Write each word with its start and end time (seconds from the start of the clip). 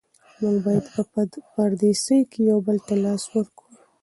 موږ 0.39 0.57
باید 0.65 0.85
په 0.93 1.01
پردیسۍ 1.53 2.19
کې 2.31 2.39
یو 2.51 2.59
بل 2.67 2.77
ته 2.87 2.93
لاس 3.03 3.23
ورکړو. 3.33 3.71